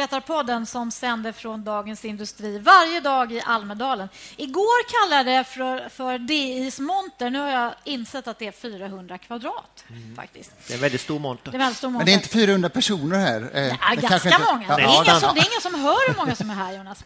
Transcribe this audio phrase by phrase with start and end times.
[0.00, 4.08] till Statsvetarpodden som sänder från Dagens Industri varje dag i Almedalen.
[4.36, 7.30] Igår kallade jag det för, för DIs monter.
[7.30, 9.84] Nu har jag insett att det är 400 kvadrat.
[10.16, 10.52] faktiskt.
[10.66, 11.50] Det är en väldigt stor monter.
[11.50, 12.06] Det är väldigt stor Men monter.
[12.06, 13.50] det är inte 400 personer här?
[13.54, 14.64] Eh, Ja, det ganska inte- många.
[14.68, 16.54] Ja, Det, är ja, ingen som, det är ingen som hör hur många som är
[16.54, 17.04] här, Jonas.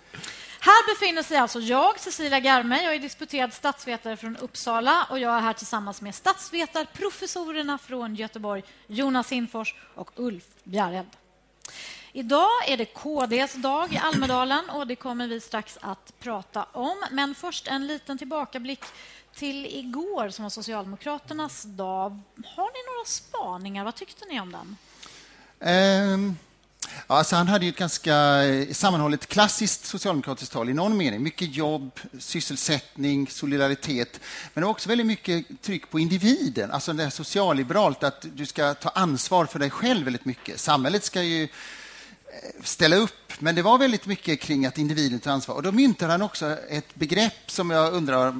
[0.60, 2.82] Här befinner sig alltså jag, Cecilia Garme.
[2.84, 8.62] Jag är disputerad statsvetare från Uppsala och jag är här tillsammans med statsvetarprofessorerna från Göteborg,
[8.86, 11.06] Jonas Hinfors och Ulf Bjerred.
[12.16, 17.04] Idag är det KDs dag i Almedalen och det kommer vi strax att prata om.
[17.10, 18.80] Men först en liten tillbakablick
[19.34, 22.20] till igår som var Socialdemokraternas dag.
[22.36, 23.84] Har ni några spaningar?
[23.84, 24.76] Vad tyckte ni om den?
[26.12, 26.36] Um...
[27.06, 31.22] ja, alltså han hade ju ett ganska eh, sammanhållet klassiskt socialdemokratiskt tal i någon mening.
[31.22, 34.20] Mycket jobb, sysselsättning, solidaritet.
[34.54, 36.70] Men det var också väldigt mycket tryck på individen.
[36.70, 40.60] Alltså det här socialliberalt, att du ska ta ansvar för dig själv väldigt mycket.
[40.60, 41.48] Samhället ska ju
[42.62, 45.54] ställa upp, men det var väldigt mycket kring att individen tar ansvar.
[45.54, 48.34] Och då myntade han också ett begrepp som jag undrar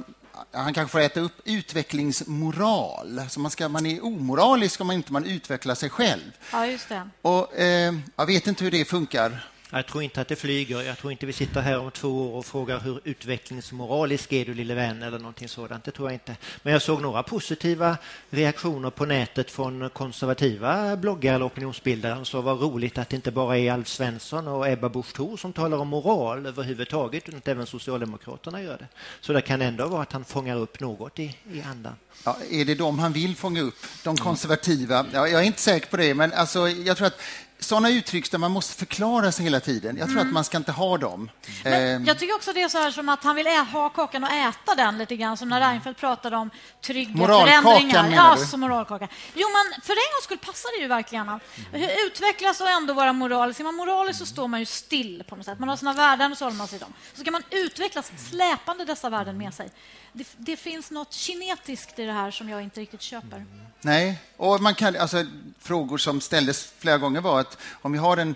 [0.51, 3.21] han kanske får äta upp utvecklingsmoral.
[3.29, 6.31] Så man, ska, man är omoralisk om man inte man utvecklar sig själv.
[6.51, 7.09] Ja, just det.
[7.21, 9.49] Och, eh, jag vet inte hur det funkar.
[9.71, 10.81] Jag tror inte att det flyger.
[10.81, 14.53] Jag tror inte vi sitter här om två år och frågar hur utvecklingsmoralisk är du
[14.53, 15.83] lille vän eller någonting sådant.
[15.83, 16.35] Det tror jag inte.
[16.61, 17.97] Men jag såg några positiva
[18.29, 22.25] reaktioner på nätet från konservativa bloggare eller opinionsbildare.
[22.25, 25.53] Så vad roligt att det inte bara är Alf Svensson och Ebba Busch Thor som
[25.53, 28.87] talar om moral överhuvudtaget, utan att även Socialdemokraterna gör det.
[29.21, 31.93] Så det kan ändå vara att han fångar upp något i, i andan.
[32.25, 33.75] Ja, är det de han vill fånga upp?
[34.03, 35.05] De konservativa?
[35.13, 37.21] Ja, jag är inte säker på det, men alltså, jag tror att
[37.65, 40.71] sådana uttryck där man måste förklara sig hela tiden, jag tror att man ska inte
[40.71, 41.29] ha dem.
[41.63, 43.89] Men Ehm, jag tycker också det är så här som att han vill ä- ha
[43.89, 46.49] kakan och äta den lite grann, som när Reinfeldt pratade om
[46.81, 48.03] trygga Moralkakan, förändringar.
[48.03, 48.45] menar ja, du?
[48.45, 49.07] så moralkakan.
[49.33, 51.39] Jo, men för en gångs skull passar det ju verkligen.
[51.71, 53.59] Hur Utvecklas och ändå vara moralisk.
[53.59, 55.59] Är man moralisk så står man ju still på något sätt.
[55.59, 56.93] Man har sina värden och så håller man sig till dem.
[57.13, 59.69] Så ska man utvecklas släpande dessa värden med sig.
[60.17, 63.45] Det, det finns något kinetiskt i det här som jag inte riktigt köper.
[63.81, 65.25] Nej, och man kan, alltså,
[65.59, 68.35] frågor som ställdes flera gånger var att om vi har en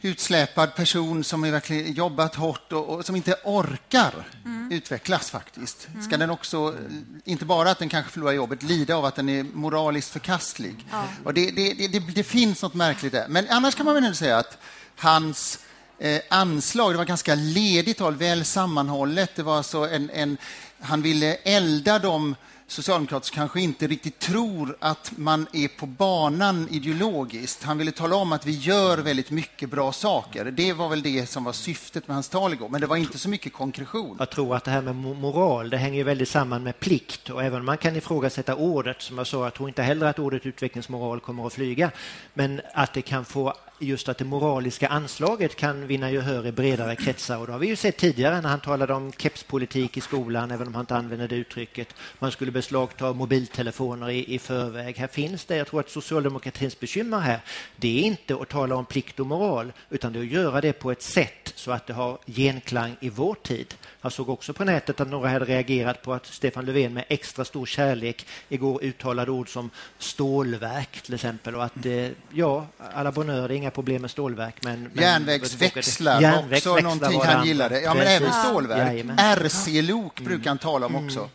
[0.00, 4.28] utsläpad person som har verkligen jobbat hårt och, och som inte orkar
[4.70, 5.88] utvecklas faktiskt.
[6.06, 6.76] Ska den också,
[7.24, 10.86] inte bara att den kanske förlorar jobbet, lida av att den är moraliskt förkastlig.
[11.24, 13.28] Och det, det, det, det, det finns något märkligt där.
[13.28, 14.58] Men annars kan man väl ändå säga att
[14.96, 15.58] hans
[15.98, 19.30] eh, anslag, det var ganska ledigt tal, väl sammanhållet.
[19.34, 20.36] Det var alltså en, en,
[20.80, 22.34] han ville elda de
[22.66, 27.62] socialdemokrater som kanske inte riktigt tror att man är på banan ideologiskt.
[27.62, 30.44] Han ville tala om att vi gör väldigt mycket bra saker.
[30.44, 33.18] Det var väl det som var syftet med hans tal igår, men det var inte
[33.18, 34.16] så mycket konkretion.
[34.18, 37.44] Jag tror att det här med moral, det hänger ju väldigt samman med plikt och
[37.44, 40.46] även om man kan ifrågasätta ordet, som jag sa, jag tror inte heller att ordet
[40.46, 41.90] utvecklingsmoral kommer att flyga,
[42.34, 46.96] men att det kan få just att det moraliska anslaget kan vinna gehör i bredare
[46.96, 50.50] kretsar och det har vi ju sett tidigare när han talade om kepspolitik i skolan,
[50.50, 51.94] även om han inte använde det uttrycket.
[52.18, 54.96] Man skulle beslagta mobiltelefoner i, i förväg.
[54.96, 57.40] Här finns det, jag tror att socialdemokratins bekymmer här,
[57.76, 60.72] det är inte att tala om plikt och moral, utan det är att göra det
[60.72, 63.74] på ett sätt så att det har genklang i vår tid.
[64.02, 67.44] Jag såg också på nätet att några hade reagerat på att Stefan Löfven med extra
[67.44, 73.48] stor kärlek igår uttalade ord som stålverk till exempel och att eh, ja, alla bonheur,
[73.48, 74.90] det är inga problem med stålverk men...
[74.94, 77.80] men Järnvägsväxlar Järnvägsväxlar också någonting han gillade.
[77.80, 78.20] Ja, men Precis.
[78.20, 79.00] även stålverk.
[79.00, 79.16] Mm.
[79.18, 81.30] RC-lok brukar han tala om också.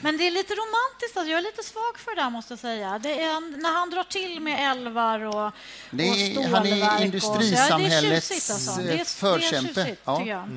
[0.00, 1.16] Men det är lite romantiskt.
[1.16, 1.30] Alltså.
[1.30, 2.98] Jag är lite svag för det där, måste jag säga.
[2.98, 5.52] Det är när han drar till med älvar och,
[5.90, 6.52] Det är- och stålverk.
[6.52, 7.04] han är och så.
[7.04, 8.80] industrisamhällets, Ja, det är tjusigt, alltså.
[8.80, 9.04] Det är,
[9.50, 10.18] tjusigt, Ja.
[10.18, 10.48] tycker jag.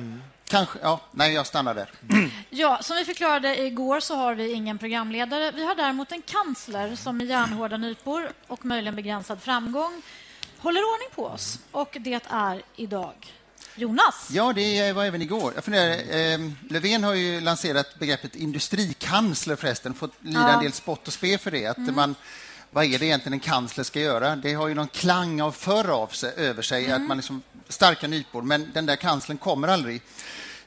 [0.48, 1.90] Kanske, ja, nej, jag stannar där.
[2.50, 5.50] Ja, som vi förklarade igår så har vi ingen programledare.
[5.50, 10.02] Vi har däremot en kansler som med järnhårda nypor och möjligen begränsad framgång
[10.58, 11.58] håller ordning på oss.
[11.70, 13.14] Och det är idag.
[13.74, 14.28] Jonas?
[14.30, 15.52] Ja, det var även igår.
[15.54, 20.54] Jag funderar, eh, Löfven har ju lanserat begreppet industrikansler förresten, fått lida ja.
[20.54, 21.66] en del spott och spe för det.
[21.66, 21.94] Att mm.
[21.94, 22.14] man,
[22.70, 24.36] vad är det egentligen en kansler ska göra?
[24.36, 27.02] Det har ju någon klang av förr av sig, över sig, mm.
[27.02, 30.02] att man liksom starka nypor, men den där kanslern kommer aldrig.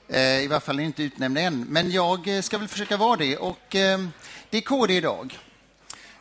[0.08, 1.66] Eh, I varje fall inte utnämnd än.
[1.70, 3.38] Men jag eh, ska väl försöka vara det.
[3.38, 4.00] Och, eh,
[4.50, 5.40] det är KD idag.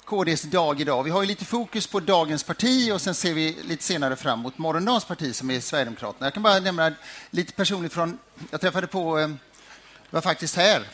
[0.05, 1.03] KDs dag idag.
[1.03, 4.41] Vi har ju lite fokus på dagens parti och sen ser vi lite senare fram
[4.41, 6.27] mot morgondagens parti som är Sverigedemokraterna.
[6.27, 6.93] Jag kan bara nämna
[7.31, 8.19] lite personligt från...
[8.51, 9.17] Jag träffade på...
[9.17, 10.85] Det var faktiskt här,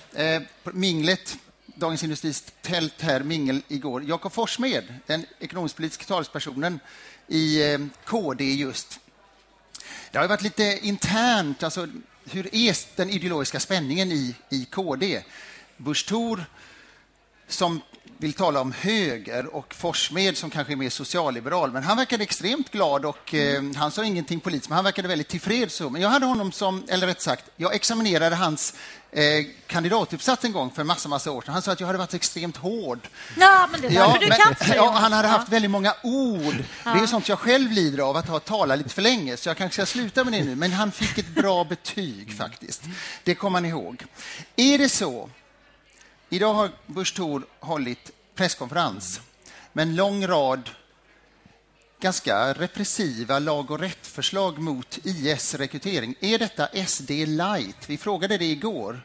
[0.72, 1.36] minglet,
[1.66, 4.04] Dagens Industris tält här, mingel igår.
[4.04, 6.80] Jakob Forssmed, den ekonomisk-politiska talespersonen
[7.28, 9.00] i KD just.
[10.12, 11.88] Det har varit lite internt, alltså
[12.24, 15.22] hur är den ideologiska spänningen i, i KD?
[15.76, 16.44] Busch Thor,
[17.48, 17.80] som
[18.18, 21.72] vill tala om höger och Forssmed som kanske är mer socialliberal.
[21.72, 25.28] Men han verkade extremt glad och eh, han sa ingenting politiskt, men han verkade väldigt
[25.28, 25.80] tillfreds.
[25.80, 28.74] Men jag hade honom som, eller rätt sagt, jag examinerade hans
[29.12, 29.22] eh,
[29.66, 31.52] kandidatuppsats en gång för en massa, massa år sedan.
[31.52, 33.08] Han sa att jag hade varit extremt hård.
[33.36, 36.56] Ja, men det ja, du men, kan ja, Han hade haft väldigt många ord.
[36.84, 36.94] Ja.
[36.94, 39.56] Det är sånt jag själv lider av, att ha talat lite för länge, så jag
[39.56, 40.56] kanske ska sluta med det nu.
[40.56, 42.82] Men han fick ett bra betyg faktiskt.
[43.24, 44.04] Det kommer man ihåg.
[44.56, 45.30] Är det så
[46.30, 49.20] Idag har Busch Thor hållit presskonferens
[49.72, 50.70] med en lång rad
[52.00, 56.14] ganska repressiva lag och rätt-förslag mot IS rekrytering.
[56.20, 57.76] Är detta SD light?
[57.88, 59.00] Vi frågade det igår.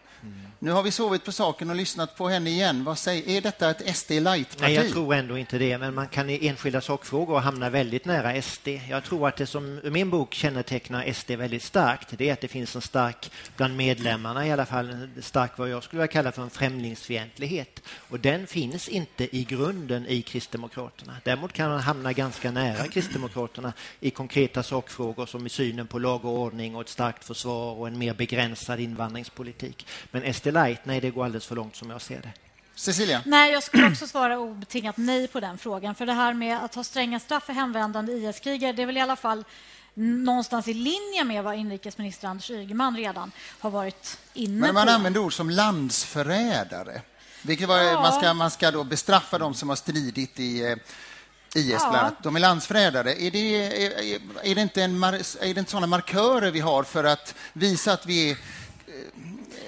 [0.64, 2.84] Nu har vi sovit på saken och lyssnat på henne igen.
[2.84, 4.62] Vad säger, är detta ett SD light-parti?
[4.62, 8.42] Nej, jag tror ändå inte det, men man kan i enskilda sakfrågor hamna väldigt nära
[8.42, 8.68] SD.
[8.90, 12.42] Jag tror att det som i min bok kännetecknar SD väldigt starkt, det är att
[12.42, 16.12] det finns en stark, bland medlemmarna i alla fall, en stark vad jag skulle vilja
[16.12, 17.82] kalla för en främlingsfientlighet.
[18.10, 21.18] Och den finns inte i grunden i Kristdemokraterna.
[21.24, 26.26] Däremot kan man hamna ganska nära Kristdemokraterna i konkreta sakfrågor som i synen på lag
[26.26, 29.88] och ordning och ett starkt försvar och en mer begränsad invandringspolitik.
[30.14, 32.34] Men SD light, nej det går alldeles för långt som jag ser det.
[32.76, 33.22] Cecilia?
[33.26, 35.96] Nej, jag skulle också svara obetingat nej på den frågan.
[35.96, 39.02] För det här med att ha stränga straff för hemvändande IS-krigare, det är väl i
[39.02, 39.44] alla fall
[39.94, 44.66] någonstans i linje med vad inrikesminister Anders Ygeman redan har varit inne på.
[44.66, 47.02] Men man använder ord som landsförrädare.
[47.42, 48.02] Vilket var, ja.
[48.02, 50.76] Man ska, man ska då bestraffa dem som har stridit i eh,
[51.56, 51.90] IS, ja.
[51.90, 52.24] bland annat.
[52.24, 53.22] De är landsförrädare.
[53.22, 57.04] Är det, är, är, det inte en, är det inte sådana markörer vi har för
[57.04, 58.38] att visa att vi är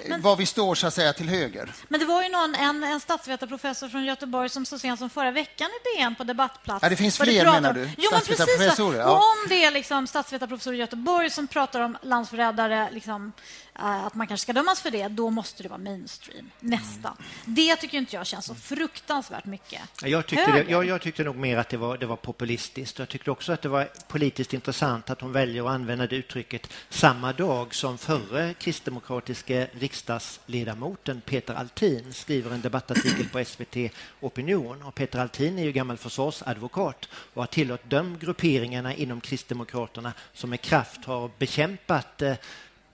[0.08, 1.72] men, var vi står så att säga till höger.
[1.88, 5.30] Men det var ju någon, en, en statsvetarprofessor från Göteborg som så sent som förra
[5.30, 6.82] veckan i DN på Debattplats...
[6.82, 7.90] Ja, det finns fler, det menar du?
[7.98, 8.78] Jo, men precis.
[8.78, 9.10] Ja.
[9.10, 13.32] Och om det är liksom statsvetarprofessor i Göteborg som pratar om landsförrädare liksom,
[13.78, 16.50] att man kanske ska dömas för det, då måste det vara mainstream.
[16.60, 17.08] Nästa.
[17.08, 17.54] Mm.
[17.54, 21.36] Det tycker inte jag känns så fruktansvärt mycket jag tyckte, det, jag, jag, tyckte nog
[21.36, 22.98] mer att det var, det var populistiskt.
[22.98, 26.72] Jag tyckte också att det var politiskt intressant att hon väljer att använda det uttrycket
[26.88, 33.76] samma dag som förre kristdemokratiske riksdagsledamoten Peter Altin skriver en debattartikel på SVT
[34.20, 34.82] Opinion.
[34.82, 40.50] Och Peter Altin är ju gammal försvarsadvokat och har tillhört de grupperingarna inom Kristdemokraterna som
[40.50, 42.34] med kraft har bekämpat eh,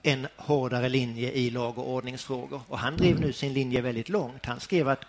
[0.03, 2.61] en hårdare linje i lag och ordningsfrågor.
[2.67, 4.45] Och han drev nu sin linje väldigt långt.
[4.45, 5.05] Han skrev att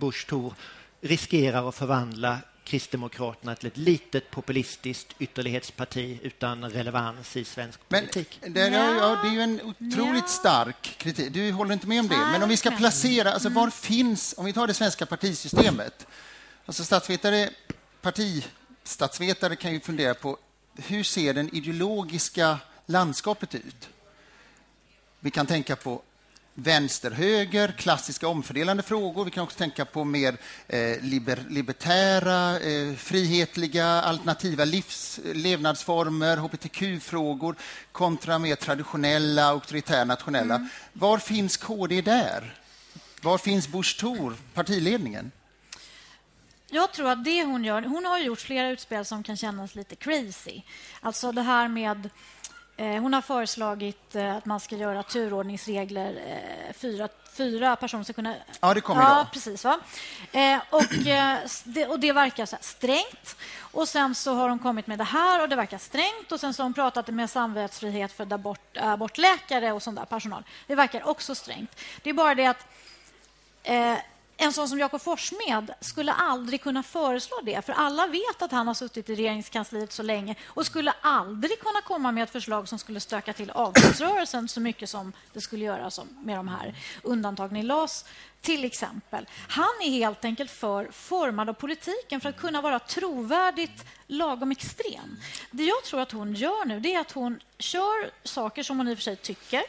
[0.00, 0.54] Bush Thor
[1.00, 8.38] riskerar att förvandla Kristdemokraterna till ett litet populistiskt ytterlighetsparti utan relevans i svensk politik.
[8.42, 11.32] Men det, är, ja, det är ju en otroligt stark kritik.
[11.32, 12.16] Du håller inte med om det.
[12.16, 16.06] Men om vi ska placera, alltså var finns, om vi tar det svenska partisystemet.
[16.66, 17.50] Alltså statsvetare,
[18.00, 20.38] partistatsvetare kan ju fundera på
[20.76, 23.88] hur ser den ideologiska landskapet ut?
[25.24, 26.02] Vi kan tänka på
[26.54, 29.24] vänster-höger, klassiska omfördelande frågor.
[29.24, 30.36] Vi kan också tänka på mer
[30.68, 37.56] eh, liber, libertära, eh, frihetliga, alternativa livs, levnadsformer, hbtq-frågor
[37.92, 40.54] kontra mer traditionella, auktoritära, nationella.
[40.54, 40.68] Mm.
[40.92, 42.54] Var finns KD där?
[43.20, 45.30] Var finns Busch Thor, partiledningen?
[46.70, 47.82] Jag tror att det hon gör...
[47.82, 50.62] Hon har gjort flera utspel som kan kännas lite crazy.
[51.00, 52.10] Alltså det här med
[52.76, 56.20] hon har föreslagit eh, att man ska göra turordningsregler.
[56.26, 58.34] Eh, fyra, fyra personer ska kunna...
[58.60, 59.26] Ja, det kommer ja, idag.
[59.32, 59.78] Precis, va?
[60.70, 60.84] Och,
[61.64, 63.36] det, och det verkar så strängt.
[63.58, 66.32] Och Sen så har hon kommit med det här och det verkar strängt.
[66.32, 70.44] Och Sen så har hon pratat med samvetsfrihet för abort, abortläkare och sån där personal.
[70.66, 71.80] Det verkar också strängt.
[72.02, 72.66] Det är bara det att
[73.62, 73.98] eh,
[74.36, 78.66] en sån som Jakob Forssmed skulle aldrig kunna föreslå det, för alla vet att han
[78.66, 82.78] har suttit i regeringskansliet så länge och skulle aldrig kunna komma med ett förslag som
[82.78, 85.90] skulle stöka till avtalsrörelsen så mycket som det skulle göra
[86.24, 88.04] med de här undantagen i LAS
[88.40, 89.26] till exempel.
[89.48, 95.16] Han är helt enkelt för formad av politiken för att kunna vara trovärdigt lagom extrem.
[95.50, 98.88] Det jag tror att hon gör nu det är att hon kör saker som hon
[98.88, 99.62] i och för sig tycker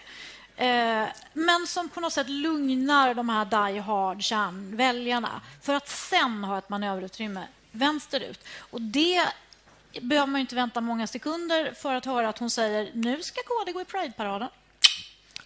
[0.55, 6.43] eh, men som på något sätt lugnar de här die hard kärnväljarna för att sen
[6.43, 8.47] ha ett manöverutrymme vänsterut.
[8.59, 9.27] Och det
[10.01, 13.71] behöver man inte vänta många sekunder för att höra att hon säger nu ska KD
[13.71, 14.49] gå i Pride-paraden.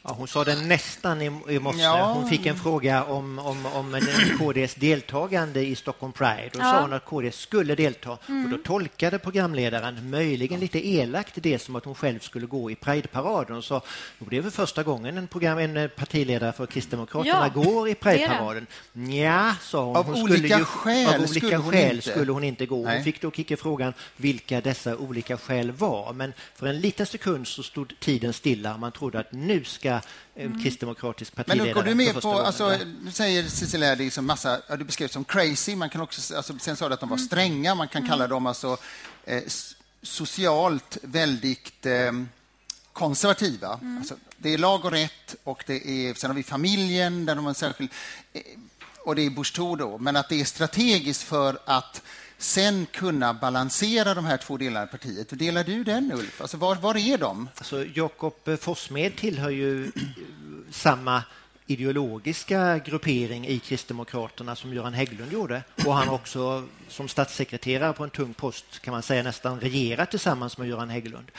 [0.03, 1.81] Ja, hon sa det nästan i, i morse.
[1.81, 2.13] Ja.
[2.13, 4.01] Hon fick en fråga om, om, om
[4.39, 6.49] KDs deltagande i Stockholm Pride.
[6.53, 6.71] Och ja.
[6.71, 8.17] sa hon att KD skulle delta.
[8.27, 8.43] Mm.
[8.43, 12.75] Och då tolkade programledaren möjligen lite elakt det som att hon själv skulle gå i
[12.75, 13.57] Pride-paraden.
[13.57, 13.81] Och sa
[14.19, 18.67] det är väl första gången en, program, en partiledare för Kristdemokraterna ja, går i Pride-paraden.
[18.93, 19.95] Ja, sa hon.
[19.95, 22.09] Av hon olika ju, skäl, av olika skulle, hon skäl inte.
[22.09, 22.83] skulle hon inte gå.
[22.83, 22.95] Nej.
[22.95, 26.13] Hon fick då kicka frågan vilka dessa olika skäl var.
[26.13, 28.77] Men för en liten sekund så stod tiden stilla.
[28.77, 29.86] Man trodde att nu ska
[30.35, 30.63] mm.
[30.63, 31.65] kristdemokratisk partiledare.
[31.65, 34.83] Men går du med på, alltså, du säger Cecilia, det är liksom massa, ja, du
[34.83, 37.27] beskrev som crazy, man kan också, alltså, sen sa du att de var mm.
[37.27, 38.09] stränga, man kan mm.
[38.09, 38.77] kalla dem alltså
[39.25, 39.43] eh,
[40.01, 42.11] socialt väldigt eh,
[42.93, 43.79] konservativa.
[43.81, 43.97] Mm.
[43.97, 47.45] Alltså, det är lag och rätt och det är, sen har vi familjen, där de
[47.45, 47.89] har en särskild,
[48.33, 48.41] eh,
[49.05, 52.01] och det är Bush då, men att det är strategiskt för att
[52.37, 55.39] sen kunna balansera de här två delarna i partiet.
[55.39, 56.41] Delar du den, Ulf?
[56.41, 57.49] Alltså, var, var är de?
[57.55, 59.91] Alltså, Jakob eh, Forssmed tillhör ju eh,
[60.71, 61.23] samma
[61.67, 65.63] ideologiska gruppering i Kristdemokraterna som Göran Hägglund gjorde.
[65.85, 70.09] Och han har också som statssekreterare på en tung post kan man säga nästan regerat
[70.09, 71.31] tillsammans med Göran Hägglund.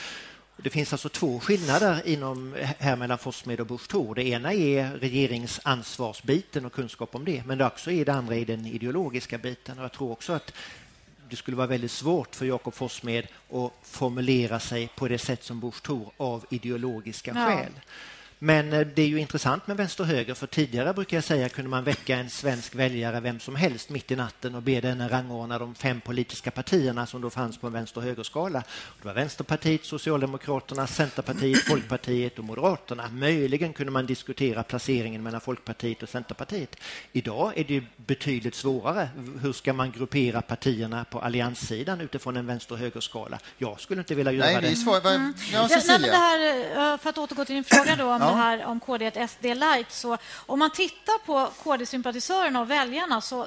[0.56, 4.14] Det finns alltså två skillnader inom, eh, här mellan Forssmed och Busch Thor.
[4.14, 8.46] Det ena är regeringsansvarsbiten och kunskap om det, men det också är det andra är
[8.46, 9.78] den ideologiska biten.
[9.78, 10.52] Och jag tror också att
[11.30, 15.60] det skulle vara väldigt svårt för Jakob Forssmed att formulera sig på det sätt som
[15.60, 17.46] Busch Thor av ideologiska ja.
[17.46, 17.72] skäl.
[18.38, 21.48] Men eh, det är ju intressant med vänster och höger, för tidigare brukar jag säga
[21.48, 25.08] kunde man väcka en svensk väljare, vem som helst, mitt i natten och be denne
[25.08, 28.62] rangordna de fem politiska partierna som då fanns på en vänster och högerskala.
[29.02, 33.08] Det var Vänsterpartiet, Socialdemokraterna, Centerpartiet, Folkpartiet och Moderaterna.
[33.12, 36.76] Möjligen kunde man diskutera placeringen mellan Folkpartiet och Centerpartiet.
[37.12, 39.08] Idag är det betydligt svårare.
[39.42, 43.38] Hur ska man gruppera partierna på allianssidan utifrån en vänster och högerskala?
[43.58, 44.68] Jag skulle inte vilja göra Nej, det.
[44.68, 45.06] Är svår.
[45.08, 45.34] Mm.
[45.52, 46.12] Ja, Cecilia.
[46.12, 49.28] det här, eh, för att återgå till din fråga då, om det här om KD
[49.28, 49.92] SD light.
[49.92, 53.46] Så om man tittar på KD-sympatisörerna och väljarna så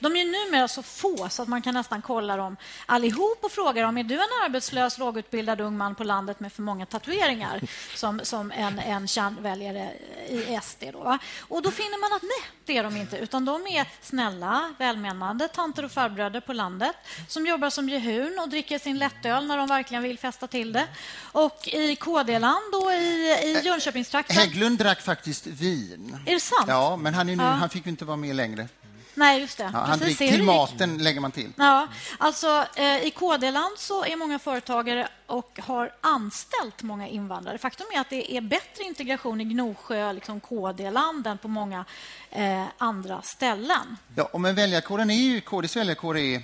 [0.00, 3.82] de är numera så få så att man kan nästan kolla dem allihop och fråga
[3.82, 7.60] dem är du en arbetslös, lågutbildad ung man på landet med för många tatueringar
[7.96, 9.92] som, som en, en kärnväljare
[10.28, 10.84] i SD.
[10.92, 13.16] Då, Och då finner man att nej, det är de inte.
[13.16, 16.96] Utan de är snälla, välmenande tanter och farbröder på landet
[17.28, 20.86] som jobbar som jehun och dricker sin lättöl när de verkligen vill festa till det.
[21.32, 24.36] Och i KD-land och i, i Jönköpingstrakten...
[24.36, 26.18] Hägglund drack faktiskt vin.
[26.26, 26.64] Är det sant?
[26.68, 27.42] Ja, men han, nu, ja.
[27.42, 28.68] han fick inte vara med längre.
[29.14, 29.70] Nej, just det.
[29.72, 31.52] Ja, han Precis, till maten lägger man till.
[31.56, 37.58] Ja, alltså, eh, I KD-land så är många företagare och har anställt många invandrare.
[37.58, 41.84] Faktum är att det är bättre integration i Gnosjö, liksom KD-land, än på många
[42.30, 43.96] eh, andra ställen.
[44.16, 46.42] Ja, och men väljarkåren är ju, KDs väljarkår är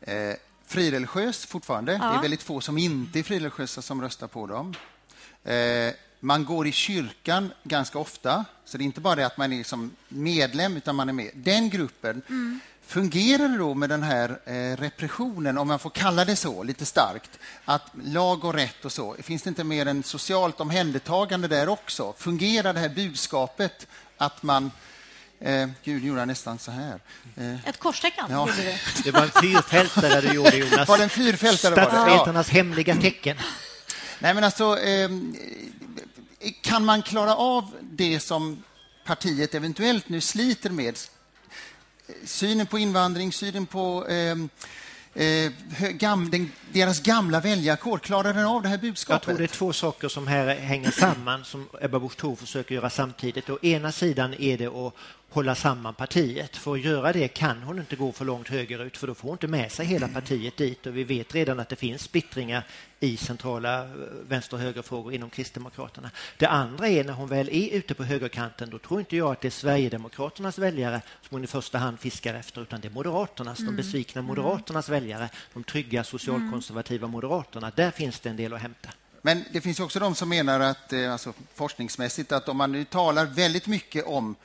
[0.00, 0.34] eh,
[0.66, 1.92] frireligiös fortfarande.
[1.92, 1.98] Ja.
[1.98, 4.74] Det är väldigt få som inte är frireligiösa som röstar på dem.
[5.44, 9.52] Eh, man går i kyrkan ganska ofta, så det är inte bara det att man
[9.52, 11.30] är som medlem, utan man är med.
[11.34, 12.60] Den gruppen mm.
[12.86, 17.30] fungerar då med den här eh, repressionen, om man får kalla det så, lite starkt,
[17.64, 22.14] att lag och rätt och så, finns det inte mer än socialt omhändertagande där också?
[22.18, 24.70] Fungerar det här budskapet att man
[25.40, 27.00] Eh, Gud, gjorde jag nästan så här.
[27.36, 27.68] Eh.
[27.68, 28.48] Ett korstecken ja.
[28.48, 28.78] gjorde det.
[29.04, 30.88] Det var en fyrfältare du gjorde, Jonas.
[30.88, 31.72] Var det en fyrfältare?
[31.72, 32.54] Statsvetarnas ja.
[32.54, 33.36] hemliga tecken.
[34.18, 35.08] Nej, men alltså, eh,
[36.50, 38.62] kan man klara av det som
[39.04, 40.98] partiet eventuellt nu sliter med?
[42.24, 44.48] Synen på invandring, synen på ehm,
[45.14, 45.50] eh, eh,
[45.90, 49.28] gam, den, deras gamla väljarkår, klarar den av det här budskapet?
[49.28, 52.74] Jag tror det är två saker som här hänger samman som Ebba Busch Thor försöker
[52.74, 53.50] göra samtidigt.
[53.50, 54.94] Å ena sidan är det att
[55.34, 56.56] hålla samman partiet.
[56.56, 59.34] För att göra det kan hon inte gå för långt högerut för då får hon
[59.34, 62.66] inte med sig hela partiet dit och vi vet redan att det finns splittringar
[63.00, 63.88] i centrala eh,
[64.28, 66.10] vänster och högerfrågor inom Kristdemokraterna.
[66.38, 69.40] Det andra är när hon väl är ute på högerkanten då tror inte jag att
[69.40, 73.58] det är Sverigedemokraternas väljare som hon i första hand fiskar efter utan det är Moderaternas,
[73.58, 73.76] mm.
[73.76, 74.28] de besvikna mm.
[74.28, 77.72] Moderaternas väljare, de trygga socialkonservativa Moderaterna.
[77.76, 78.88] Där finns det en del att hämta.
[79.22, 82.84] Men det finns också de som menar att, eh, alltså forskningsmässigt, att om man nu
[82.84, 84.36] talar väldigt mycket om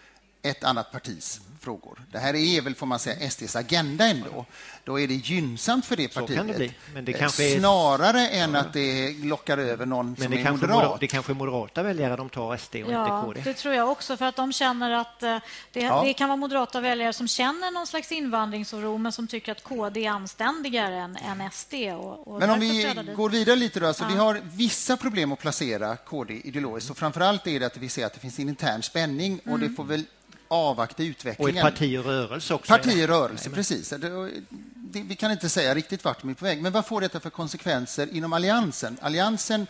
[0.42, 2.02] ett annat partis frågor.
[2.12, 4.46] Det här är väl, får man säga, SDs agenda ändå.
[4.84, 6.38] Då är det gynnsamt för det partiet.
[6.38, 6.74] kan det bli.
[6.94, 10.40] Men det Eh, kanske är- Snarare än att det lockar över någon Men som det
[10.40, 10.88] är kanske, moderat.
[10.90, 13.42] moder, det kanske är moderata väljare de tar SD och Ja, inte KD.
[13.52, 14.18] det tror jag också.
[14.18, 15.38] För att de känner att eh,
[15.72, 16.02] det, Ja.
[16.06, 20.06] det kan vara moderata väljare som känner någon slags invandringsoro men som tycker att KD
[20.06, 21.74] är anständigare än, än SD.
[21.74, 23.88] Och, och Men om vi går vidare lite då.
[23.88, 27.78] Alltså Vi har vissa problem att placera KD ideologiskt och framför allt är det att
[27.78, 30.04] vi ser att det finns en intern spänning och det får väl
[30.50, 31.58] avvakta Och utvecklingen.
[31.58, 32.74] ett parti och rörelse också.
[32.74, 33.90] Parti i rörelse, precis.
[33.90, 34.32] Det,
[34.76, 36.62] det, vi kan inte säga riktigt vart de är på väg.
[36.62, 38.98] Men vad får detta för konsekvenser inom Alliansen?
[39.02, 39.68] Alliansen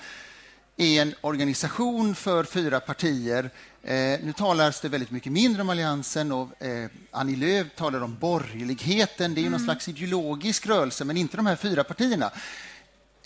[0.77, 3.50] är en organisation för fyra partier.
[3.83, 3.93] Eh,
[4.24, 9.33] nu talas det väldigt mycket mindre om Alliansen och eh, Annie Lööf talar om borgerligheten.
[9.33, 12.31] Det är ju någon slags ideologisk rörelse, men inte de här fyra partierna.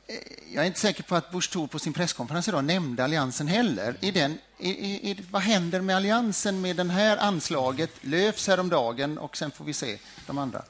[0.08, 0.16] Eh,
[0.54, 3.96] jag är inte säker på att Busch Thor på sin presskonferens idag nämnde Alliansen heller.
[4.00, 4.70] I den, i,
[5.12, 7.92] i, vad händer med Alliansen med det här anslaget?
[8.02, 10.62] Löfs häromdagen och sen får vi se de andra.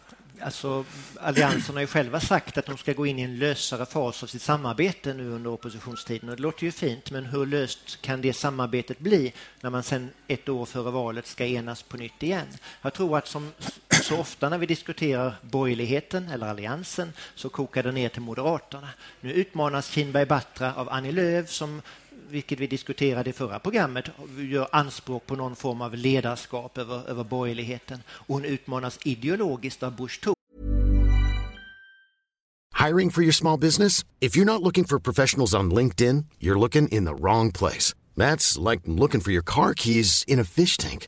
[0.42, 0.86] Alltså,
[1.22, 4.28] Alliansen har ju själva sagt att de ska gå in i en lösare fas av
[4.28, 6.30] sitt samarbete nu under oppositionstiden.
[6.30, 10.10] Och det låter ju fint, men hur löst kan det samarbetet bli när man sen
[10.28, 12.48] ett år före valet ska enas på nytt igen?
[12.82, 13.52] Jag tror att som
[14.04, 18.90] så ofta när vi diskuterar borgerligheten eller alliansen så kokar det ner till Moderaterna.
[19.22, 21.82] Nu utmanas Kinberg Batra av Annie Lööf som
[22.30, 24.06] vilket vi diskuterade i förra programmet,
[24.38, 28.00] gör anspråk på någon form av ledarskap över, över borgerligheten.
[28.10, 30.36] Och hon utmanas ideologiskt av Bush Thor.
[32.88, 34.06] Hiring for your small business?
[34.20, 37.96] If you're not looking for professionals on LinkedIn, you're looking in the wrong place.
[38.18, 41.08] That's like looking for your car keys in a fish tank.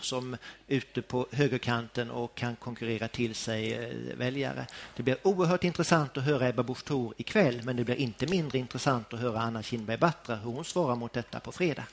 [0.00, 0.36] Som
[0.68, 4.66] ute på högerkanten och kan konkurrera till sig eh, väljare.
[4.96, 8.58] Det blir oerhört intressant att höra Ebba Busch Thor ikväll men det blir inte mindre
[8.58, 11.84] intressant att höra Anna Kinberg Batra hur hon svarar mot detta på fredag.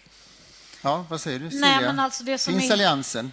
[0.84, 1.82] Ja, vad säger du, Nej, Silja?
[1.82, 3.32] men alltså det som Finns är- Alliansen?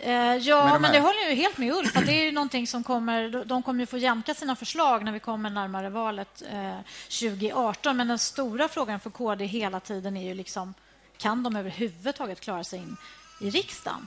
[0.00, 1.96] Eh, ja, de men det håller jag ju helt med Ulf.
[1.96, 5.12] Att det är ju någonting som kommer, de kommer ju få jämka sina förslag när
[5.12, 6.76] vi kommer närmare valet eh,
[7.20, 7.96] 2018.
[7.96, 10.74] Men den stora frågan för KD hela tiden är ju liksom
[11.18, 12.96] kan de överhuvudtaget klara sig in
[13.38, 14.06] i riksdagen?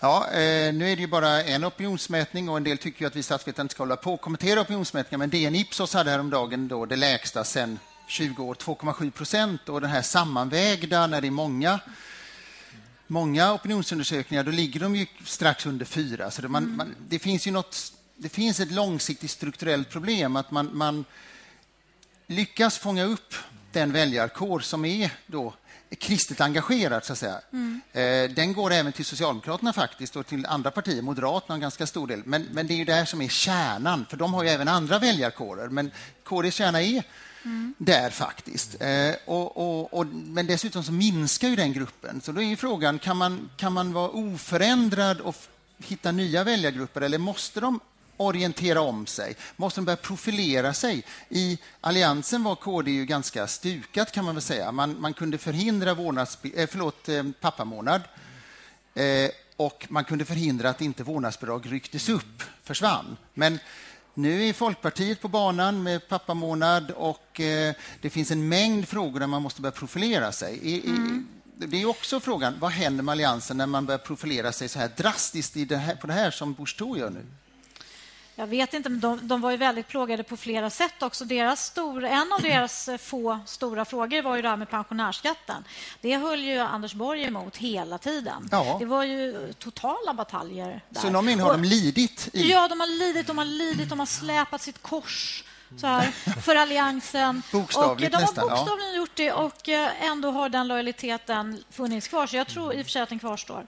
[0.00, 3.16] Ja, eh, nu är det ju bara en opinionsmätning och en del tycker ju att
[3.16, 5.18] vi statsvetare inte ska hålla på och kommentera opinionsmätningar.
[5.18, 9.68] Men DN Ipsos hade häromdagen då det lägsta sedan 20 år, 2,7 procent.
[9.68, 11.80] Och den här sammanvägda, när det är många
[13.10, 16.30] många opinionsundersökningar, då ligger de ju strax under fyra.
[16.30, 20.50] Så det, man, man, det finns ju något, det finns ett långsiktigt strukturellt problem att
[20.50, 21.04] man, man
[22.26, 23.34] lyckas fånga upp
[23.72, 25.54] den väljarkår som är då
[25.98, 27.40] kristet engagerad, så att säga.
[27.92, 32.06] Eh, den går även till Socialdemokraterna faktiskt och till andra partier, Moderaterna en ganska stor
[32.06, 32.22] del.
[32.24, 34.98] Men, men det är ju det som är kärnan, för de har ju även andra
[34.98, 35.68] väljarkårer.
[35.68, 35.90] Men
[36.24, 37.02] KDs kärna är
[37.78, 38.82] där faktiskt.
[38.82, 42.20] Eh, och, och, och, men dessutom så minskar ju den gruppen.
[42.20, 45.36] Så då är ju frågan, kan man, kan man vara oförändrad och
[45.78, 47.80] hitta nya väljargrupper eller måste de
[48.18, 49.36] orientera om sig?
[49.56, 51.04] Måste de börja profilera sig?
[51.28, 54.72] I Alliansen var KD ju ganska stukat kan man väl säga.
[54.72, 58.02] Man, man kunde förhindra vårdnads, eh, förlåt, eh, pappamånad
[58.94, 63.16] eh, och man kunde förhindra att inte vårdnadsbidrag rycktes upp, försvann.
[63.34, 63.58] Men
[64.14, 69.26] nu är Folkpartiet på banan med pappamånad och eh, det finns en mängd frågor där
[69.26, 70.58] man måste börja profilera sig.
[70.62, 71.22] I, i,
[71.54, 74.90] det är också frågan, vad händer med Alliansen när man börjar profilera sig så här
[74.96, 77.24] drastiskt i det här, på det här som Busch gör nu?
[78.38, 81.24] Jag vet inte, men de, de var ju väldigt plågade på flera sätt också.
[81.24, 85.64] Deras stor, en av deras eh, få stora frågor var ju det här med pensionärsskatten.
[86.00, 88.48] Det höll ju Anders Borg emot hela tiden.
[88.50, 88.76] Ja.
[88.78, 91.00] Det var ju totala bataljer där.
[91.00, 92.50] Så någon har de lidit i...
[92.50, 95.44] Ja, de har lidit, de har lidit, de har släpat sitt kors
[95.76, 96.10] så här,
[96.42, 97.42] för Alliansen.
[97.52, 98.56] Bokstavligt och de nästan, har ja.
[98.56, 102.26] bokstavligen gjort det och eh, ändå har den lojaliteten funnits kvar.
[102.26, 103.66] Så jag tror i och för sig att den kvarstår.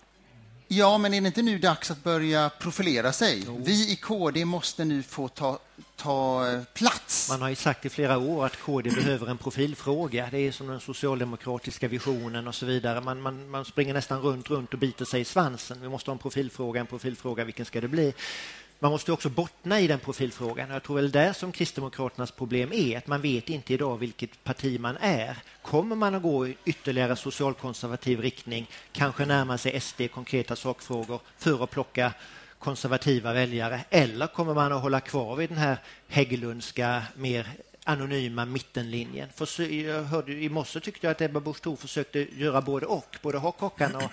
[0.73, 3.47] Ja, men är det inte nu dags att börja profilera sig?
[3.59, 5.59] Vi i KD måste nu få ta,
[5.97, 7.29] ta eh, plats.
[7.31, 10.29] Man har ju sagt i flera år att KD behöver en profilfråga.
[10.31, 13.01] Det är som den socialdemokratiska visionen och så vidare.
[13.01, 15.79] Man, man, man springer nästan runt, runt och biter sig i svansen.
[15.81, 18.15] Vi måste ha en profilfråga, en profilfråga, vilken ska det bli?
[18.83, 20.71] Man måste också bottna i den profilfrågan.
[20.71, 24.81] Jag tror väl där som Kristdemokraternas problem är att man vet inte idag vilket parti
[24.81, 25.37] man är.
[25.63, 31.65] Kommer man att gå i ytterligare socialkonservativ riktning, kanske närma sig SD konkreta sakfrågor för
[31.65, 32.13] att plocka
[32.59, 37.47] konservativa väljare eller kommer man att hålla kvar vid den här Hägglundska, mer
[37.85, 39.29] anonyma mittenlinjen?
[39.35, 43.17] För jag hörde, I morse tyckte jag att Ebba Busch Thor försökte göra både och,
[43.23, 44.11] både ha kakan och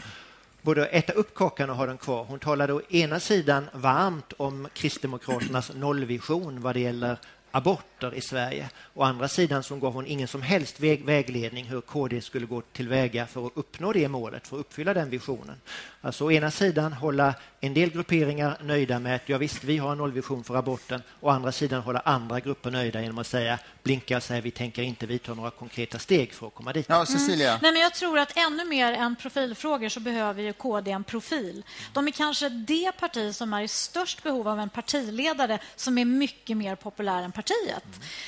[0.67, 2.23] både äta upp kakan och ha den kvar.
[2.23, 7.17] Hon talade å ena sidan varmt om Kristdemokraternas nollvision vad det gäller
[7.51, 8.69] aborter i Sverige.
[8.93, 12.61] Å andra sidan så gav hon ingen som helst väg vägledning hur KD skulle gå
[12.61, 15.61] tillväga för att uppnå det målet, för att uppfylla den visionen.
[16.01, 19.91] Alltså å ena sidan hålla en del grupperingar nöjda med att ja, visst, vi har
[19.91, 21.01] en nollvision för aborten.
[21.19, 24.81] Å andra sidan hålla andra grupper nöjda genom att säga blinka och säga vi tänker
[24.81, 26.85] inte vidta några konkreta steg för att komma dit.
[26.89, 27.49] Ja, Cecilia.
[27.49, 27.59] Mm.
[27.61, 31.63] Nej, men jag tror att ännu mer än profilfrågor så behöver ju KD en profil.
[31.93, 36.05] De är kanske det parti som är i störst behov av en partiledare som är
[36.05, 37.83] mycket mer populär än partiet.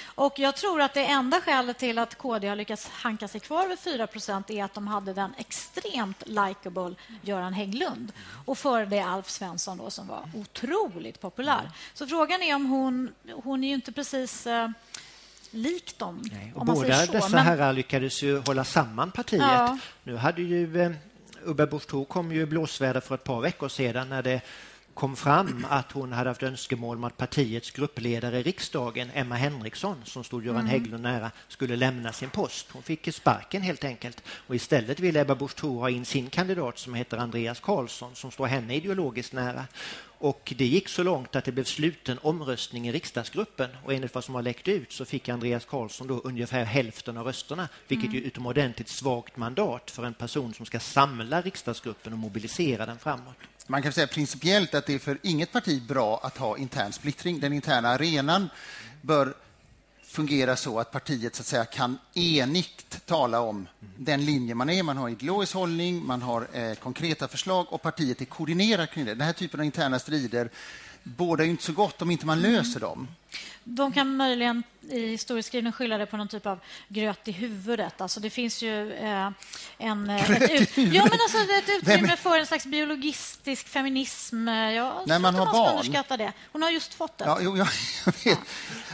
[0.05, 3.67] Och jag tror att det enda skälet till att KD har lyckats hanka sig kvar
[3.67, 8.11] vid 4% är att de hade den extremt likable Göran Hägglund
[8.45, 11.71] och före det Alf Svensson då, som var otroligt populär.
[11.93, 13.11] Så frågan är om hon...
[13.43, 14.47] Hon är ju inte precis...
[14.47, 14.69] Eh,
[15.51, 16.21] lik dem.
[16.31, 17.45] Nej, och båda dessa Men...
[17.45, 19.41] herrar lyckades ju hålla samman partiet.
[19.41, 19.77] Ja.
[20.03, 20.91] Nu hade ju eh,
[21.45, 24.41] Ubbe Busch kom ju i blåsväder för ett par veckor sedan när det
[24.99, 29.97] kom fram att hon hade haft önskemål om att partiets gruppledare i riksdagen, Emma Henriksson,
[30.05, 30.71] som stod Göran mm.
[30.71, 32.67] Hägglund nära, skulle lämna sin post.
[32.71, 34.23] Hon fick sparken helt enkelt.
[34.47, 38.47] Och istället ville Ebba Busch ha in sin kandidat som heter Andreas Karlsson, som står
[38.47, 39.65] henne ideologiskt nära.
[40.21, 44.23] Och det gick så långt att det blev sluten omröstning i riksdagsgruppen och enligt vad
[44.23, 48.23] som har läckt ut så fick Andreas Karlsson då ungefär hälften av rösterna, vilket mm.
[48.23, 53.35] är utomordentligt svagt mandat för en person som ska samla riksdagsgruppen och mobilisera den framåt.
[53.67, 57.39] Man kan säga principiellt att det är för inget parti bra att ha intern splittring.
[57.39, 58.49] Den interna arenan
[59.01, 59.33] bör
[60.09, 63.67] fungera så att partiet så att säga, kan enigt tala om
[63.97, 64.83] den linje man är.
[64.83, 69.13] Man har ideologisk hållning, man har eh, konkreta förslag och partiet är koordinerat kring det.
[69.15, 70.49] Den här typen av interna strider
[71.03, 73.07] båda inte så gott om inte man löser dem.
[73.63, 78.01] De kan möjligen i historieskrivningen skylla det på någon typ av gröt i huvudet.
[78.01, 79.29] Alltså det finns ju eh,
[79.77, 80.09] en...
[80.09, 84.47] Eh, gröt ett, i ja, men alltså ett utrymme för en slags biologistisk feminism.
[84.47, 85.71] Jag När man har man barn?
[85.71, 86.33] underskatta det.
[86.51, 87.25] Hon har just fått det.
[87.25, 87.67] Ja, jo, jag,
[88.05, 88.25] jag vet.
[88.25, 88.35] Ja.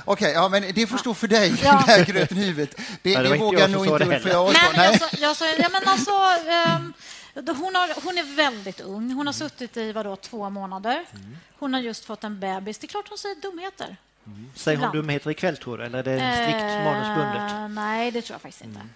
[0.05, 1.71] Okej, ja, men det får stå för dig, ja.
[1.71, 2.81] den här gröten i huvudet.
[3.01, 5.81] Det, ja, det, det vågar nog inte Ulf jag Men, alltså, jag, så, ja, men
[5.85, 6.11] alltså,
[6.77, 6.93] um,
[7.35, 9.11] hon, har, hon, är väldigt ung.
[9.11, 11.05] Hon har suttit i vadå, två månader.
[11.11, 11.37] Mm.
[11.59, 12.77] Hon har just fått en bebis.
[12.77, 13.97] Det är klart hon säger dumheter.
[14.27, 14.51] Mm.
[14.55, 15.83] Säger hon dumheter ikväll, tror du?
[15.83, 17.71] Eller är det strikt eh, manusbundet?
[17.75, 18.79] Nej, det tror jag faktiskt inte.
[18.79, 18.89] Mm.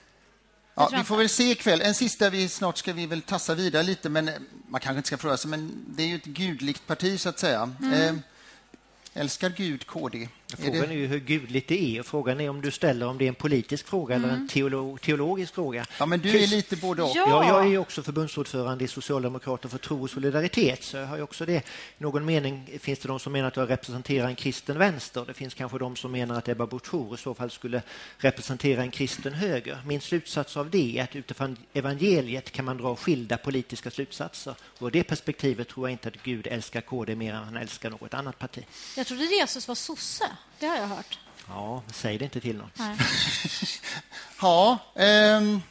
[0.76, 1.82] Ja, vi får väl se ikväll.
[1.82, 4.32] En sista, vi, snart ska vi väl tassa vidare lite, men
[4.68, 7.40] man kanske inte ska fråga sig, men det är ju ett gudligt parti så att
[7.40, 7.74] säga.
[7.82, 7.94] Mm.
[7.94, 10.30] Eh, älskar Gud KD?
[10.58, 10.94] Frågan är, det...
[10.94, 12.04] är ju hur gudligt det är.
[12.04, 14.24] Frågan är om du ställer om det är en politisk fråga mm.
[14.24, 14.48] eller en mm.
[14.48, 15.86] teolog, teologisk fråga.
[16.00, 17.12] Ja, men du är lite både och.
[17.16, 17.26] Ja.
[17.28, 20.84] ja jag är också förbundsordförande i Socialdemokrater för tro och solidaritet.
[20.84, 21.54] Så jag har också det.
[21.54, 21.64] I
[21.98, 25.26] någon mening finns det de som menar att jag representerar en kristen vänster.
[25.28, 27.82] Det finns kanske de som menar att Ebba Busch i så fall skulle
[28.18, 29.82] representera en kristen höger.
[29.86, 34.56] Min slutsats av det är att utifrån evangeliet kan man dra skilda politiska slutsatser.
[34.80, 37.90] Och i det perspektivet tror jag inte att Gud älskar KD mer än han älskar
[37.90, 38.66] något annat parti.
[38.98, 40.26] Jag trodde Jesus var sosse.
[40.60, 41.20] Det har jag hört.
[41.48, 42.72] Ja, säg det inte till någon.
[44.42, 45.62] ja, ehm,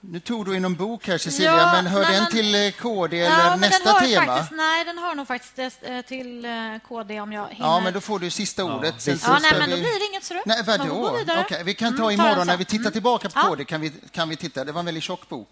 [0.00, 2.70] nu tog du in en bok här, Cecilia, ja, men hör nej, den till eh,
[2.70, 4.26] KD ja, eller nästa tema?
[4.26, 6.50] Faktiskt, nej, den hör nog faktiskt eh, till eh,
[6.88, 7.68] KD om jag hinner.
[7.68, 9.06] Ja, men då får du sista ordet.
[9.06, 11.20] Ja, ja nej, men då blir det inget så Nej, vadå?
[11.40, 12.92] Okay, vi kan ta mm, imorgon när vi tittar mm.
[12.92, 13.64] tillbaka på KD.
[13.64, 14.64] Kan vi, kan vi titta.
[14.64, 15.48] Det var en väldigt tjock bok.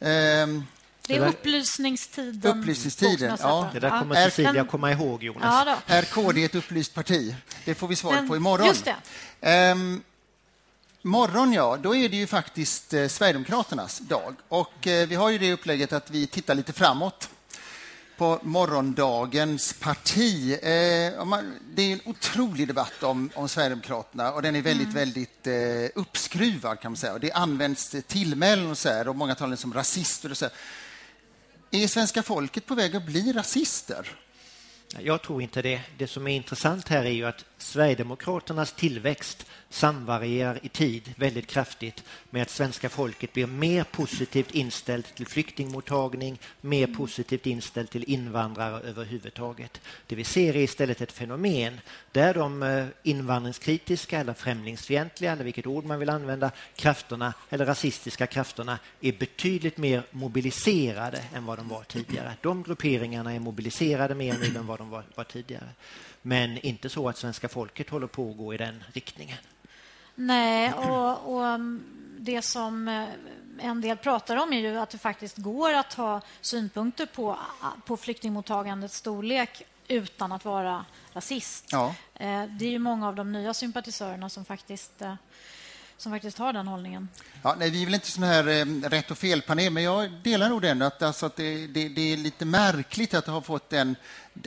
[0.00, 0.66] Ehm,
[1.08, 2.58] det är upplysningstiden.
[2.58, 3.70] Upplysningstiden, ja.
[3.72, 4.24] Det där kommer ja.
[4.30, 5.66] Cecilia komma ihåg, Jonas.
[5.66, 7.34] Ja, är KD ett upplyst parti?
[7.64, 8.66] Det får vi svar på imorgon.
[8.66, 8.88] Just
[9.40, 9.72] det.
[9.72, 10.02] Um,
[11.02, 14.34] morgon, ja, då är det ju faktiskt eh, Sverigedemokraternas dag.
[14.48, 17.28] Och eh, vi har ju det upplägget att vi tittar lite framåt
[18.18, 20.58] på morgondagens parti.
[20.62, 24.94] Eh, man, det är en otrolig debatt om, om Sverigedemokraterna och den är väldigt, mm.
[24.94, 27.12] väldigt eh, uppskruvad kan man säga.
[27.12, 30.54] Och det används tillmälen och så här, och många talar som rasister och så här.
[31.70, 34.08] Är svenska folket på väg att bli rasister?
[34.98, 35.80] Jag tror inte det.
[35.98, 42.04] Det som är intressant här är ju att Sverigedemokraternas tillväxt samvarierar i tid väldigt kraftigt
[42.30, 48.80] med att svenska folket blir mer positivt inställt till flyktingmottagning, mer positivt inställt till invandrare
[48.80, 49.80] överhuvudtaget.
[50.06, 51.80] Det vi ser är istället ett fenomen
[52.12, 58.26] där de eh, invandringskritiska eller främlingsfientliga, eller vilket ord man vill använda, krafterna eller rasistiska
[58.26, 62.34] krafterna är betydligt mer mobiliserade än vad de var tidigare.
[62.40, 65.68] De grupperingarna är mobiliserade mer nu än vad de var, var tidigare.
[66.22, 69.38] Men inte så att svenska folket håller på att gå i den riktningen.
[70.20, 71.84] Nej, och, och mm,
[72.18, 73.08] det som eh,
[73.58, 77.38] en del pratar om är ju att det faktiskt går att ha synpunkter på,
[77.84, 81.64] på flyktingmottagandets storlek utan att vara rasist.
[81.70, 81.94] Ja.
[82.14, 85.14] Eh, det är ju många av de nya sympatisörerna som faktiskt eh,
[85.98, 87.08] som faktiskt har den hållningen.
[87.42, 90.48] Ja, nej, vi är väl inte sån här eh, rätt och fel-panel, men jag delar
[90.48, 93.96] nog den att, alltså, att det, det, det, är lite märkligt att, har fått en,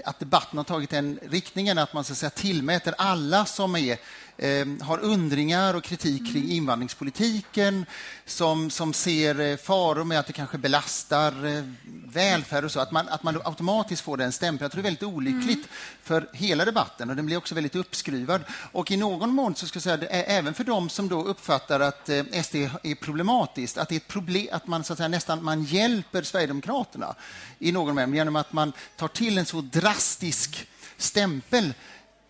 [0.06, 3.97] att debatten har tagit den riktningen att man så att säga, tillmäter alla som är
[4.41, 6.56] eh, har undringar och kritik kring mm.
[6.56, 7.86] invandringspolitiken,
[8.25, 11.63] som, som ser eh, faror med att det kanske belastar eh,
[12.06, 14.63] välfärd och så, att man, att man automatiskt får den stämpeln.
[14.63, 15.69] Jag tror det är väldigt olyckligt mm.
[16.04, 18.43] för hela debatten och den blir också väldigt uppskruvad.
[18.71, 22.10] Och i någon mån så ska jag säga, även för dem som då uppfattar att
[22.10, 25.43] eh, SD är problematiskt, att det är ett problem, att man så att säga, nästan
[25.43, 27.15] man hjälper Sverigedemokraterna
[27.60, 30.67] i någon mån genom att man tar till en så drastisk
[30.98, 31.74] stämpel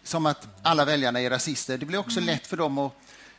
[0.04, 1.78] som att alla väljarna är rasister.
[1.78, 2.26] Det blir också mm.
[2.26, 2.94] lätt för dem att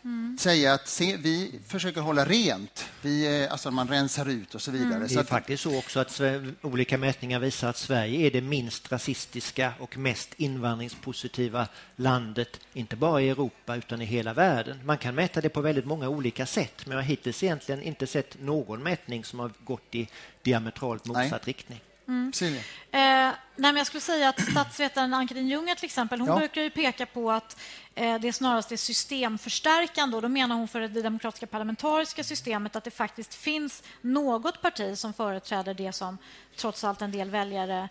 [0.04, 0.38] mm.
[0.40, 2.84] säga att se, vi försöker hålla rent.
[3.02, 4.94] Vi, alltså man rensar ut och så vidare.
[4.94, 5.08] Mm.
[5.08, 6.20] Det är faktiskt så också att
[6.62, 13.22] olika mätningar visar att Sverige är det minst rasistiska och mest invandringspositiva landet, inte bara
[13.22, 14.80] i Europa utan i hela världen.
[14.84, 18.06] Man kan mäta det på väldigt många olika sätt, men jag har hittills egentligen inte
[18.06, 20.08] sett någon mätning som har gått i
[20.42, 21.40] diametralt motsatt Nej.
[21.44, 21.80] riktning.
[22.12, 22.54] Mm.
[22.90, 26.38] Eh, nej, jag skulle säga att statsvetaren Ann-Katrin Junger till exempel, hon ja.
[26.38, 27.56] brukar ju peka på att
[27.94, 30.16] eh, det snarast är systemförstärkande.
[30.16, 34.98] Och då menar hon för det demokratiska parlamentariska systemet att det faktiskt finns något parti
[34.98, 36.18] som företräder det som
[36.56, 37.88] trots allt en del väljare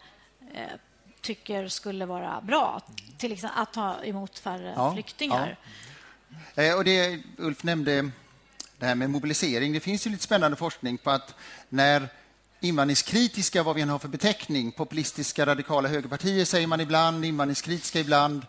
[0.53, 0.61] eh,
[1.21, 2.81] tycker skulle vara bra.
[3.17, 4.93] Till exempel att ta emot färre ja.
[4.93, 5.57] flyktingar.
[6.55, 6.63] Ja.
[6.63, 8.11] Eh, och det Ulf nämnde,
[8.77, 9.73] det här med mobilisering.
[9.73, 11.35] Det finns ju lite spännande forskning på att
[11.69, 12.09] när
[12.61, 14.71] invandringskritiska, vad vi än har för beteckning.
[14.71, 18.45] Populistiska radikala högerpartier säger man ibland, invandringskritiska ibland.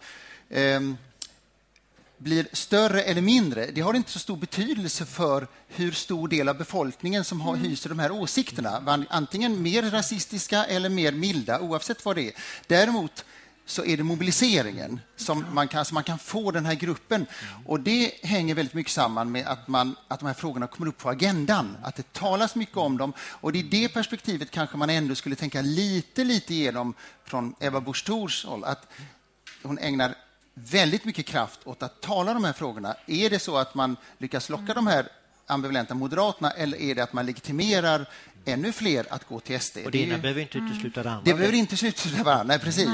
[0.49, 0.81] Eh,
[2.19, 6.59] blir större eller mindre, det har inte så stor betydelse för hur stor del av
[6.59, 7.65] befolkningen som har, mm.
[7.65, 9.05] hyser de här åsikterna.
[9.09, 12.33] Antingen mer rasistiska eller mer milda, oavsett vad det är.
[12.67, 13.25] Däremot
[13.73, 17.27] så är det mobiliseringen som man kan, så man kan få den här gruppen.
[17.67, 20.99] Och Det hänger väldigt mycket samman med att, man, att de här frågorna kommer upp
[20.99, 23.13] på agendan, att det talas mycket om dem.
[23.21, 27.81] Och det är det perspektivet kanske man ändå skulle tänka lite, lite igenom från Ebba
[27.81, 28.89] Busch Thors håll, att
[29.63, 30.15] hon ägnar
[30.55, 32.95] väldigt mycket kraft åt att tala om de här frågorna.
[33.07, 35.09] Är det så att man lyckas locka de här
[35.47, 38.09] ambivalenta moderaterna eller är det att man legitimerar
[38.45, 39.79] ännu fler att gå till SD.
[39.85, 41.23] Och det ena behöver inte utesluta det andra.
[41.25, 42.89] Det behöver inte utesluta varandra, nej, precis.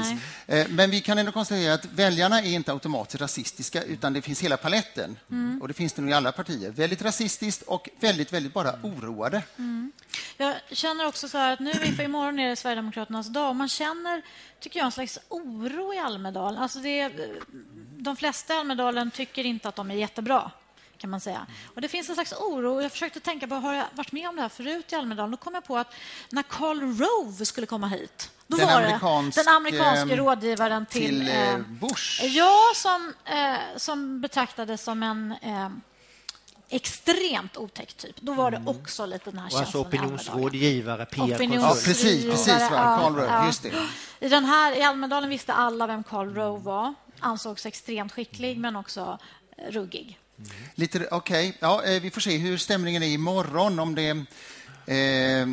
[0.47, 0.61] Nej.
[0.61, 4.43] Eh, men vi kan ändå konstatera att väljarna är inte automatiskt rasistiska, utan det finns
[4.43, 5.17] hela paletten.
[5.31, 5.61] Mm.
[5.61, 6.71] Och det finns det nog i alla partier.
[6.71, 9.41] Väldigt rasistiskt och väldigt, väldigt bara oroade.
[9.57, 9.91] Mm.
[10.37, 13.69] Jag känner också så här att nu inför imorgon är det Sverigedemokraternas dag och man
[13.69, 14.21] känner,
[14.59, 16.61] tycker jag, en slags oro i Almedalen.
[16.61, 17.11] Alltså det,
[17.97, 20.51] de flesta i Almedalen tycker inte att de är jättebra
[20.99, 21.45] kan man säga.
[21.75, 22.81] Och Det finns en slags oro.
[22.81, 25.31] Jag försökte tänka på, har jag varit med om det här förut i Almedalen?
[25.31, 25.93] Då kom jag på att
[26.29, 30.85] när Karl Rove skulle komma hit, då den, var amerikansk, det, den amerikanske eh, rådgivaren
[30.85, 32.23] till, till eh, Bush?
[32.23, 35.69] Ja, som, eh, som betraktades som en eh,
[36.69, 38.15] extremt otäck typ.
[38.21, 38.67] Då var det mm.
[38.67, 39.61] också lite den här känslan.
[39.61, 41.53] Alltså opinionsrådgivare, PR-konsult.
[41.53, 42.67] Ja, precis, precis.
[42.69, 43.45] Karl Rove, ja.
[43.45, 43.71] just det.
[44.19, 46.93] I, den här, I Almedalen visste alla vem Karl Rove var.
[47.19, 49.19] Ansågs extremt skicklig, men också
[49.69, 50.19] ruggig.
[50.75, 51.57] Lite, Okej, okay.
[51.59, 53.79] ja, eh, vi får se hur stämningen är imorgon.
[53.79, 54.09] Om det
[54.89, 55.45] eh,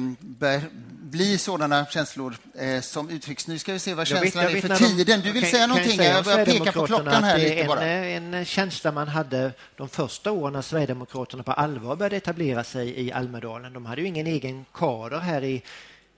[1.10, 3.46] blir sådana känslor eh, som uttrycks.
[3.46, 5.20] Nu ska vi se vad känslan är för tiden.
[5.20, 6.00] Du vill kan, säga någonting?
[6.00, 7.84] Jag börjar peka på klockan här lite en, bara.
[7.84, 13.00] En, en känsla man hade de första åren när Sverigedemokraterna på allvar började etablera sig
[13.00, 13.72] i Almedalen.
[13.72, 15.62] De hade ju ingen egen kader här i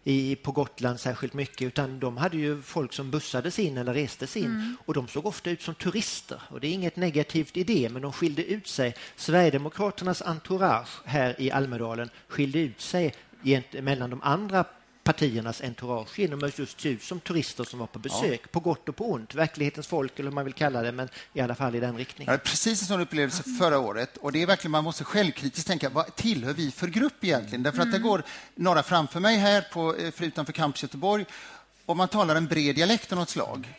[0.04, 4.36] i, på Gotland särskilt mycket utan de hade ju folk som bussades in eller restes
[4.36, 4.76] in mm.
[4.84, 8.02] och de såg ofta ut som turister och det är inget negativt i det men
[8.02, 8.94] de skilde ut sig.
[9.16, 13.14] Sverigedemokraternas entourage här i Almedalen skilde ut sig
[13.72, 14.64] mellan de andra
[15.08, 18.48] partiernas entourage genom att just som turister som var på besök, ja.
[18.52, 19.34] på gott och på ont.
[19.34, 22.32] Verklighetens folk, eller hur man vill kalla det, men i alla fall i den riktningen.
[22.32, 24.16] Ja, precis en sån upplevelse förra året.
[24.16, 27.62] Och det är verkligen, man måste självkritiskt tänka, vad tillhör vi för grupp egentligen?
[27.62, 28.08] Därför att det mm.
[28.08, 28.22] går
[28.54, 31.26] några framför mig här, på, utanför Campus Göteborg,
[31.86, 33.74] och man talar en bred dialekt av något slag.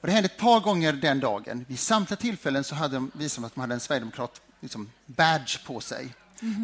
[0.00, 1.64] Och det hände ett par gånger den dagen.
[1.68, 5.80] Vid samtliga tillfällen så hade de visat att de hade en sverigedemokrat liksom, badge på
[5.80, 6.14] sig.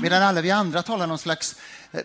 [0.03, 1.57] Medan alla vi andra talar någon slags
[1.93, 2.01] eh,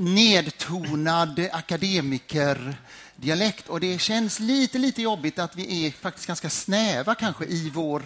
[0.00, 3.68] nedtonad akademikerdialekt.
[3.68, 8.02] Och det känns lite, lite jobbigt att vi är faktiskt ganska snäva kanske i vår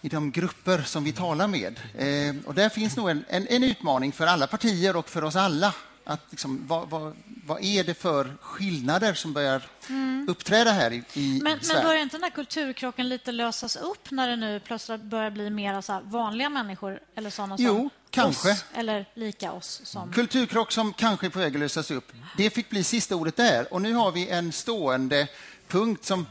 [0.00, 1.80] i de grupper som vi talar med.
[1.94, 5.36] Eh, och där finns nog en, en, en, utmaning för alla partier och för oss
[5.36, 5.74] alla.
[6.04, 10.26] Att liksom, vad, vad, vad är det för skillnader som börjar mm.
[10.28, 11.74] uppträda här i, i men, Sverige?
[11.74, 15.50] Men börjar inte den här kulturkrocken lite lösas upp när det nu plötsligt börjar bli
[15.50, 18.50] mer så vanliga människor eller sådana jo, som kanske.
[18.50, 19.80] oss eller lika oss?
[19.84, 20.12] Som...
[20.12, 22.12] Kulturkrock som kanske är på väg att lösas upp.
[22.36, 23.72] Det fick bli sista ordet där.
[23.72, 25.28] Och nu har vi en stående
[25.68, 26.26] punkt som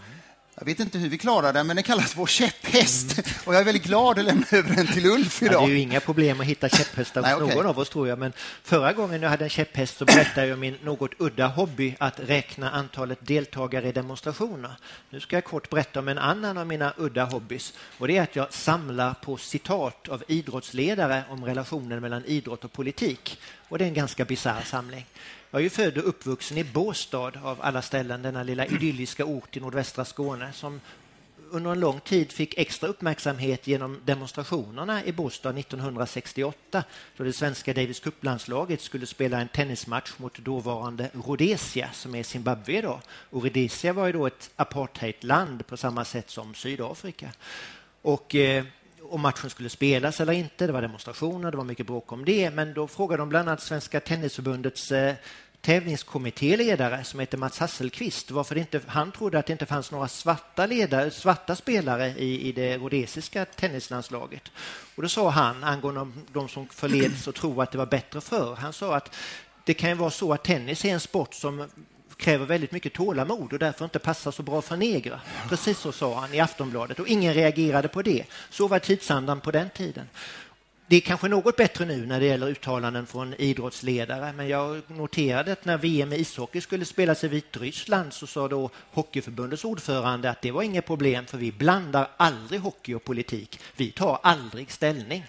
[0.60, 3.18] jag vet inte hur vi klarar den, men den kallas vår käpphäst.
[3.18, 3.32] Mm.
[3.46, 5.54] Och jag är väldigt glad att lämna över den till Ulf idag.
[5.54, 7.56] Ja, det är ju inga problem att hitta käpphästar hos okay.
[7.56, 8.20] någon av oss, tror jag.
[8.20, 11.96] Men förra gången jag hade en käpphäst så berättade jag om min något udda hobby
[12.00, 14.72] att räkna antalet deltagare i demonstrationer.
[15.10, 17.74] Nu ska jag kort berätta om en annan av mina udda hobbys.
[17.98, 22.74] Och det är att jag samlar på citat av idrottsledare om relationen mellan idrott och
[22.74, 23.40] politik.
[23.70, 25.06] Och det är en ganska bisarr samling.
[25.52, 29.58] Jag är ju född och uppvuxen i Båstad av alla ställen, denna lilla idylliska ort
[29.58, 30.82] i nordvästra Skåne som
[31.52, 36.84] under en lång tid fick extra uppmärksamhet genom demonstrationerna i Båstad 1968
[37.18, 42.78] då det svenska Davis Cup-landslaget skulle spela en tennismatch mot dåvarande Rhodesia som är Zimbabwe
[42.78, 43.00] idag.
[43.30, 47.32] Och Rhodesia var ju då ett apartheidland på samma sätt som Sydafrika.
[48.02, 48.66] Och eh,
[49.10, 50.68] om matchen skulle spelas eller inte.
[50.68, 52.50] Det var demonstrationer, det var mycket bråk om det.
[52.50, 55.16] Men då frågade de bland annat Svenska Tennisförbundets eh,
[55.62, 60.08] tävlingskommittéledare som heter Mats Hasselqvist varför det inte, han trodde att det inte fanns några
[60.08, 64.52] svarta, ledare, svarta spelare i, i det rhodesiska tennislandslaget.
[64.96, 68.56] Och då sa han angående de, som förleds att tro att det var bättre förr.
[68.56, 69.16] Han sa att
[69.64, 71.68] det kan ju vara så att tennis är en sport som
[72.18, 75.20] kräver väldigt mycket tålamod och därför inte passar så bra för negrer.
[75.50, 78.24] Precis så sa han i Aftonbladet och ingen reagerade på det.
[78.50, 80.10] Så var tidsandan på den tiden.
[80.90, 85.52] Det är kanske något bättre nu när det gäller uttalanden från idrottsledare, men jag noterade
[85.52, 90.42] att när VM i ishockey skulle spelas i Vitryssland så sa då Hockeyförbundets ordförande att
[90.42, 93.60] det var inget problem för vi blandar aldrig hockey och politik.
[93.76, 95.26] Vi tar aldrig ställning.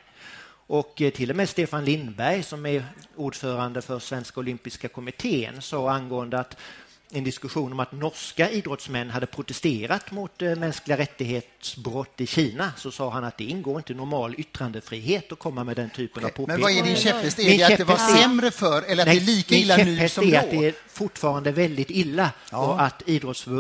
[0.69, 2.85] Och eh, till och med Stefan Lindberg som är
[3.17, 6.57] ordförande för Svenska olympiska kommittén sa angående att
[7.11, 12.91] en diskussion om att norska idrottsmän hade protesterat mot eh, mänskliga rättighetsbrott i Kina så
[12.91, 16.61] sa han att det ingår inte normal yttrandefrihet att komma med den typen av påpekanden.
[16.61, 17.39] Men vad är din käpphäst?
[17.39, 20.09] Är det att det var sämre för eller att Nej, det är lika illa nu
[20.09, 20.37] som då?
[20.37, 22.59] är att det är fortfarande väldigt illa ja.
[22.59, 23.03] och att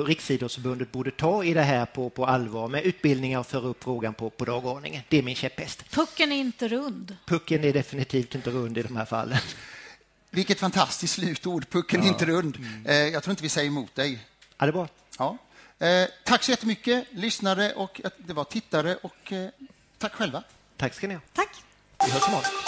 [0.06, 4.14] Riksidrottsförbundet borde ta i det här på, på allvar med utbildningar och föra upp frågan
[4.14, 5.02] på, på dagordningen.
[5.08, 5.90] Det är min käpphäst.
[5.90, 7.16] Pucken är inte rund.
[7.26, 9.38] Pucken är definitivt inte rund i de här fallen.
[10.30, 11.70] Vilket fantastiskt slutord.
[11.70, 12.08] Pucken ja.
[12.08, 12.56] inte rund.
[12.56, 12.86] Mm.
[12.86, 14.26] Eh, jag tror inte vi säger emot dig.
[14.58, 14.88] Ja, det är bra.
[15.18, 15.38] Ja.
[15.86, 18.96] Eh, tack så jättemycket, lyssnare och det var tittare.
[18.96, 19.48] Och eh,
[19.98, 20.42] tack själva.
[20.76, 21.20] Tack ska ni ha.
[21.32, 21.50] Tack.
[22.04, 22.67] Vi hörs imorgon.